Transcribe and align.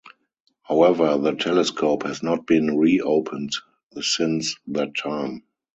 However 0.63 1.19
the 1.19 1.35
telescope 1.35 2.07
has 2.07 2.23
not 2.23 2.47
been 2.47 2.75
reopened 2.75 3.51
since 4.01 4.55
that 4.65 4.95
time. 4.95 5.43